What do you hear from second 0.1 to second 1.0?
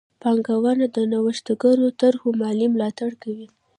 بانکونه د